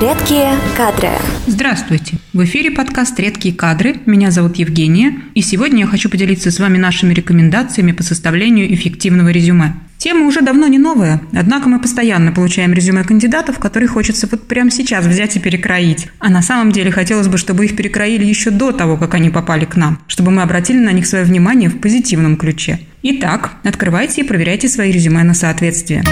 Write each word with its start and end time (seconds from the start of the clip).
Редкие 0.00 0.54
кадры. 0.78 1.10
Здравствуйте! 1.46 2.16
В 2.32 2.42
эфире 2.44 2.70
подкаст 2.70 3.20
«Редкие 3.20 3.54
кадры». 3.54 3.96
Меня 4.06 4.30
зовут 4.30 4.56
Евгения, 4.56 5.20
и 5.34 5.42
сегодня 5.42 5.80
я 5.80 5.86
хочу 5.86 6.08
поделиться 6.08 6.50
с 6.50 6.58
вами 6.58 6.78
нашими 6.78 7.12
рекомендациями 7.12 7.92
по 7.92 8.02
составлению 8.02 8.72
эффективного 8.72 9.28
резюме. 9.28 9.74
Тема 9.98 10.26
уже 10.26 10.40
давно 10.40 10.68
не 10.68 10.78
новая, 10.78 11.20
однако 11.34 11.68
мы 11.68 11.78
постоянно 11.78 12.32
получаем 12.32 12.72
резюме 12.72 13.04
кандидатов, 13.04 13.58
которые 13.58 13.90
хочется 13.90 14.26
вот 14.30 14.48
прямо 14.48 14.70
сейчас 14.70 15.04
взять 15.04 15.36
и 15.36 15.38
перекроить. 15.38 16.08
А 16.18 16.30
на 16.30 16.40
самом 16.40 16.72
деле 16.72 16.90
хотелось 16.90 17.28
бы, 17.28 17.36
чтобы 17.36 17.66
их 17.66 17.76
перекроили 17.76 18.24
еще 18.24 18.48
до 18.48 18.72
того, 18.72 18.96
как 18.96 19.12
они 19.12 19.28
попали 19.28 19.66
к 19.66 19.76
нам, 19.76 19.98
чтобы 20.06 20.30
мы 20.30 20.40
обратили 20.40 20.78
на 20.78 20.92
них 20.92 21.06
свое 21.06 21.24
внимание 21.24 21.68
в 21.68 21.78
позитивном 21.78 22.36
ключе. 22.36 22.80
Итак, 23.02 23.52
открывайте 23.64 24.22
и 24.22 24.24
проверяйте 24.24 24.66
свои 24.66 24.92
резюме 24.92 25.24
на 25.24 25.34
соответствие. 25.34 26.02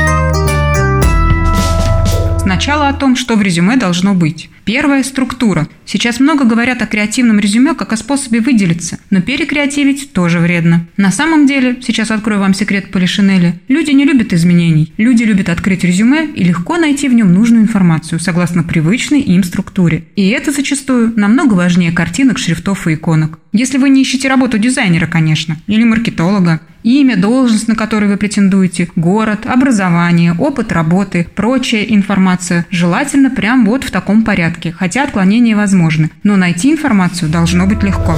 Сначала 2.48 2.88
о 2.88 2.94
том, 2.94 3.14
что 3.14 3.36
в 3.36 3.42
резюме 3.42 3.76
должно 3.76 4.14
быть. 4.14 4.48
Первая– 4.64 5.02
структура. 5.04 5.68
Сейчас 5.84 6.18
много 6.18 6.46
говорят 6.46 6.80
о 6.80 6.86
креативном 6.86 7.38
резюме 7.38 7.74
как 7.74 7.92
о 7.92 7.96
способе 7.98 8.40
выделиться, 8.40 8.98
но 9.10 9.20
перекреативить 9.20 10.14
тоже 10.14 10.38
вредно. 10.38 10.86
На 10.96 11.10
самом 11.10 11.46
деле, 11.46 11.76
сейчас 11.82 12.10
открою 12.10 12.40
вам 12.40 12.54
секрет 12.54 12.90
Полишинеля, 12.90 13.60
люди 13.68 13.90
не 13.90 14.06
любят 14.06 14.32
изменений. 14.32 14.94
Люди 14.96 15.24
любят 15.24 15.50
открыть 15.50 15.84
резюме 15.84 16.24
и 16.24 16.42
легко 16.42 16.78
найти 16.78 17.10
в 17.10 17.14
нем 17.14 17.34
нужную 17.34 17.64
информацию, 17.64 18.18
согласно 18.18 18.62
привычной 18.62 19.20
им 19.20 19.42
структуре. 19.44 20.04
И 20.16 20.28
это 20.28 20.50
зачастую 20.50 21.12
намного 21.16 21.52
важнее 21.52 21.92
картинок, 21.92 22.38
шрифтов 22.38 22.86
и 22.86 22.94
иконок. 22.94 23.38
Если 23.52 23.76
вы 23.76 23.90
не 23.90 24.02
ищете 24.02 24.28
работу 24.28 24.58
дизайнера, 24.58 25.06
конечно, 25.06 25.58
или 25.66 25.84
маркетолога, 25.84 26.60
имя, 26.82 27.16
должность, 27.16 27.68
на 27.68 27.74
которую 27.74 28.10
вы 28.10 28.16
претендуете, 28.16 28.88
город, 28.96 29.46
образование, 29.46 30.34
опыт 30.38 30.72
работы, 30.72 31.26
прочая 31.34 31.84
информация. 31.84 32.66
Желательно 32.70 33.30
прям 33.30 33.64
вот 33.64 33.84
в 33.84 33.90
таком 33.90 34.22
порядке, 34.22 34.72
хотя 34.72 35.04
отклонения 35.04 35.56
возможны. 35.56 36.10
Но 36.22 36.36
найти 36.36 36.72
информацию 36.72 37.30
должно 37.30 37.66
быть 37.66 37.82
легко. 37.82 38.16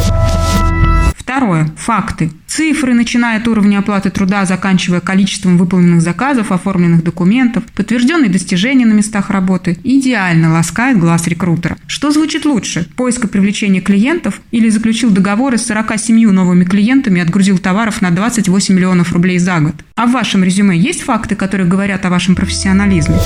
Второе. 1.30 1.70
Факты. 1.76 2.32
Цифры, 2.48 2.92
начиная 2.92 3.38
от 3.38 3.46
уровня 3.46 3.78
оплаты 3.78 4.10
труда, 4.10 4.44
заканчивая 4.46 4.98
количеством 4.98 5.58
выполненных 5.58 6.00
заказов, 6.00 6.50
оформленных 6.50 7.04
документов, 7.04 7.62
подтвержденные 7.72 8.28
достижения 8.28 8.84
на 8.84 8.94
местах 8.94 9.30
работы, 9.30 9.78
идеально 9.84 10.52
ласкает 10.52 10.98
глаз 10.98 11.28
рекрутера. 11.28 11.78
Что 11.86 12.10
звучит 12.10 12.44
лучше? 12.44 12.88
Поиск 12.96 13.26
и 13.26 13.28
привлечение 13.28 13.80
клиентов 13.80 14.40
или 14.50 14.68
заключил 14.70 15.10
договоры 15.12 15.56
с 15.56 15.66
47 15.66 16.32
новыми 16.32 16.64
клиентами 16.64 17.20
и 17.20 17.22
отгрузил 17.22 17.58
товаров 17.58 18.02
на 18.02 18.10
28 18.10 18.74
миллионов 18.74 19.12
рублей 19.12 19.38
за 19.38 19.60
год? 19.60 19.76
А 19.94 20.06
в 20.06 20.10
вашем 20.10 20.42
резюме 20.42 20.76
есть 20.76 21.02
факты, 21.02 21.36
которые 21.36 21.68
говорят 21.68 22.04
о 22.06 22.10
вашем 22.10 22.34
профессионализме? 22.34 23.18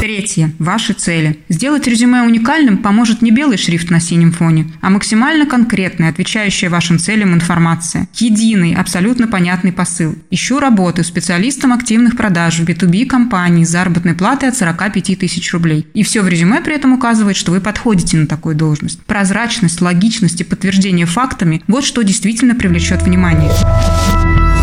Третье. 0.00 0.50
Ваши 0.58 0.94
цели. 0.94 1.40
Сделать 1.50 1.86
резюме 1.86 2.22
уникальным 2.22 2.78
поможет 2.78 3.20
не 3.20 3.30
белый 3.30 3.58
шрифт 3.58 3.90
на 3.90 4.00
синем 4.00 4.32
фоне, 4.32 4.70
а 4.80 4.88
максимально 4.88 5.44
конкретная, 5.44 6.08
отвечающая 6.08 6.70
вашим 6.70 6.98
целям 6.98 7.34
информация. 7.34 8.08
Единый, 8.14 8.74
абсолютно 8.74 9.28
понятный 9.28 9.72
посыл. 9.72 10.14
Ищу 10.30 10.58
работу 10.58 11.04
специалистом 11.04 11.74
активных 11.74 12.16
продаж 12.16 12.60
в 12.60 12.64
B2B 12.64 13.04
компании 13.04 13.64
с 13.64 13.68
заработной 13.68 14.14
платой 14.14 14.48
от 14.48 14.56
45 14.56 15.18
тысяч 15.18 15.52
рублей. 15.52 15.86
И 15.92 16.02
все 16.02 16.22
в 16.22 16.28
резюме 16.28 16.62
при 16.62 16.76
этом 16.76 16.94
указывает, 16.94 17.36
что 17.36 17.52
вы 17.52 17.60
подходите 17.60 18.16
на 18.16 18.26
такую 18.26 18.54
должность. 18.54 19.02
Прозрачность, 19.02 19.82
логичность 19.82 20.40
и 20.40 20.44
подтверждение 20.44 21.04
фактами– 21.04 21.62
вот 21.66 21.84
что 21.84 22.00
действительно 22.00 22.54
привлечет 22.54 23.02
внимание. 23.02 23.50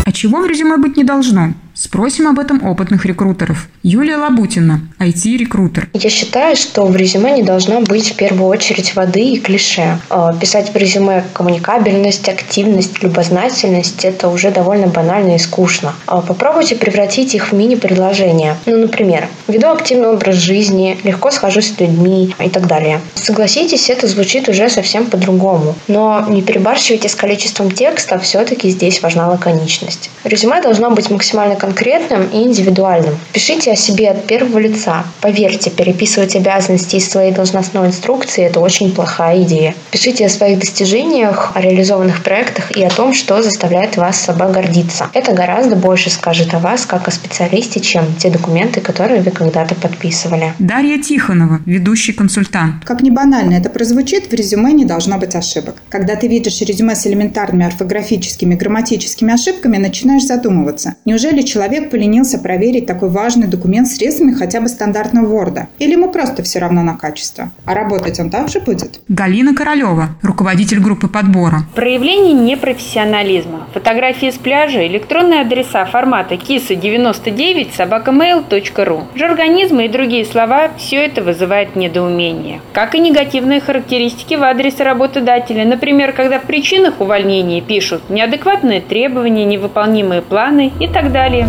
А 0.04 0.10
чего 0.10 0.42
в 0.42 0.48
резюме 0.48 0.78
быть 0.78 0.96
не 0.96 1.04
должно? 1.04 1.54
Спросим 1.80 2.26
об 2.26 2.40
этом 2.40 2.66
опытных 2.66 3.06
рекрутеров. 3.06 3.68
Юлия 3.84 4.16
Лабутина, 4.16 4.80
IT-рекрутер. 4.98 5.88
Я 5.94 6.10
считаю, 6.10 6.56
что 6.56 6.84
в 6.84 6.96
резюме 6.96 7.30
не 7.30 7.44
должно 7.44 7.80
быть 7.82 8.10
в 8.10 8.16
первую 8.16 8.48
очередь 8.48 8.96
воды 8.96 9.20
и 9.20 9.38
клише. 9.38 10.00
А, 10.10 10.34
писать 10.34 10.74
в 10.74 10.76
резюме 10.76 11.24
коммуникабельность, 11.32 12.28
активность, 12.28 13.00
любознательность– 13.00 14.04
это 14.04 14.28
уже 14.28 14.50
довольно 14.50 14.88
банально 14.88 15.36
и 15.36 15.38
скучно. 15.38 15.94
А, 16.06 16.20
попробуйте 16.20 16.74
превратить 16.74 17.36
их 17.36 17.52
в 17.52 17.54
мини-предложения. 17.54 18.56
Ну, 18.66 18.78
например, 18.78 19.28
веду 19.46 19.68
активный 19.68 20.08
образ 20.08 20.34
жизни, 20.34 20.98
легко 21.04 21.30
схожусь 21.30 21.72
с 21.72 21.78
людьми 21.78 22.34
и 22.44 22.48
так 22.48 22.66
далее. 22.66 23.00
Согласитесь, 23.14 23.88
это 23.88 24.08
звучит 24.08 24.48
уже 24.48 24.68
совсем 24.68 25.06
по-другому. 25.06 25.76
Но 25.86 26.26
не 26.28 26.42
перебарщивайте 26.42 27.08
с 27.08 27.14
количеством 27.14 27.70
текста, 27.70 28.18
все-таки 28.18 28.68
здесь 28.68 29.00
важна 29.00 29.28
лаконичность. 29.28 30.10
Резюме 30.24 30.60
должно 30.60 30.90
быть 30.90 31.08
максимально 31.08 31.54
конкретным 31.68 32.28
и 32.32 32.44
индивидуальным. 32.44 33.14
Пишите 33.32 33.72
о 33.72 33.76
себе 33.76 34.10
от 34.10 34.26
первого 34.26 34.58
лица. 34.58 35.04
Поверьте, 35.20 35.70
переписывать 35.70 36.34
обязанности 36.34 36.96
из 36.96 37.08
своей 37.08 37.32
должностной 37.32 37.88
инструкции– 37.88 38.44
это 38.46 38.60
очень 38.60 38.94
плохая 38.94 39.42
идея. 39.42 39.74
Пишите 39.90 40.24
о 40.26 40.28
своих 40.30 40.58
достижениях, 40.60 41.52
о 41.54 41.60
реализованных 41.60 42.22
проектах 42.22 42.74
и 42.76 42.82
о 42.82 42.88
том, 42.88 43.12
что 43.12 43.42
заставляет 43.42 43.96
вас 43.96 44.18
собой 44.18 44.50
гордиться. 44.52 45.10
Это 45.12 45.32
гораздо 45.32 45.76
больше 45.76 46.08
скажет 46.08 46.54
о 46.54 46.58
вас 46.58 46.86
как 46.86 47.06
о 47.06 47.10
специалисте, 47.10 47.80
чем 47.80 48.14
те 48.18 48.30
документы, 48.30 48.80
которые 48.80 49.20
вы 49.20 49.30
когда-то 49.30 49.74
подписывали. 49.74 50.54
Дарья 50.58 50.98
Тихонова, 50.98 51.60
ведущий 51.66 52.12
консультант. 52.12 52.84
Как 52.84 53.02
ни 53.02 53.10
банально 53.10 53.54
это 53.54 53.68
прозвучит, 53.68 54.30
в 54.30 54.32
резюме 54.32 54.72
не 54.72 54.86
должно 54.86 55.18
быть 55.18 55.34
ошибок. 55.34 55.76
Когда 55.90 56.16
ты 56.16 56.28
видишь 56.28 56.60
резюме 56.62 56.94
с 56.94 57.06
элементарными 57.06 57.66
орфографическими 57.66 58.54
и 58.54 58.56
грамматическими 58.56 59.34
ошибками, 59.34 59.76
начинаешь 59.76 60.24
задумываться. 60.24 60.94
Неужели 61.04 61.42
человек 61.42 61.57
человек 61.58 61.90
поленился 61.90 62.38
проверить 62.38 62.86
такой 62.86 63.08
важный 63.08 63.48
документ 63.48 63.88
средствами 63.88 64.30
хотя 64.32 64.60
бы 64.60 64.68
стандартного 64.68 65.26
Word? 65.26 65.66
Или 65.80 65.92
ему 65.92 66.08
просто 66.12 66.44
все 66.44 66.60
равно 66.60 66.84
на 66.84 66.96
качество? 66.96 67.50
А 67.64 67.74
работать 67.74 68.20
он 68.20 68.30
также 68.30 68.60
будет? 68.60 69.00
Галина 69.08 69.56
Королева, 69.56 70.10
руководитель 70.22 70.78
группы 70.78 71.08
подбора. 71.08 71.62
Проявление 71.74 72.32
непрофессионализма. 72.32 73.66
Фотографии 73.74 74.30
с 74.30 74.36
пляжа, 74.36 74.86
электронные 74.86 75.40
адреса 75.40 75.84
формата 75.84 76.36
kisa99 76.36 77.74
собакамейл.ру. 77.76 79.02
Жаргонизмы 79.16 79.86
и 79.86 79.88
другие 79.88 80.24
слова– 80.24 80.70
все 80.78 81.04
это 81.06 81.24
вызывает 81.24 81.74
недоумение. 81.74 82.60
Как 82.72 82.94
и 82.94 83.00
негативные 83.00 83.60
характеристики 83.60 84.34
в 84.34 84.44
адрес 84.44 84.78
работодателя. 84.78 85.64
Например, 85.64 86.12
когда 86.12 86.38
в 86.38 86.44
причинах 86.44 87.00
увольнения 87.00 87.60
пишут 87.60 88.10
неадекватные 88.10 88.80
требования, 88.80 89.44
невыполнимые 89.44 90.22
планы 90.22 90.72
и 90.78 90.86
так 90.86 91.10
далее. 91.10 91.47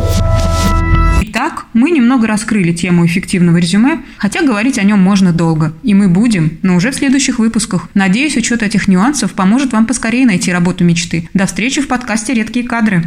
Итак, 1.42 1.68
мы 1.72 1.92
немного 1.92 2.28
раскрыли 2.28 2.74
тему 2.74 3.06
эффективного 3.06 3.56
резюме, 3.56 4.04
хотя 4.18 4.42
говорить 4.42 4.78
о 4.78 4.84
нем 4.84 5.00
можно 5.00 5.32
долго. 5.32 5.72
И 5.84 5.94
мы 5.94 6.10
будем, 6.10 6.58
но 6.64 6.76
уже 6.76 6.92
в 6.92 6.96
следующих 6.96 7.40
выпусках. 7.40 7.88
Надеюсь, 7.94 8.36
учет 8.36 8.62
этих 8.62 8.90
нюансов 8.90 9.32
поможет 9.32 9.72
вам 9.72 9.86
поскорее 9.86 10.26
найти 10.26 10.52
работу 10.52 10.84
мечты. 10.84 11.30
До 11.34 11.46
встречи 11.46 11.80
в 11.80 11.88
подкасте 11.88 12.34
«Редкие 12.34 12.68
кадры». 12.68 13.04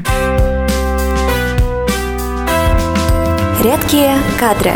Редкие 3.62 4.16
кадры. 4.41 4.72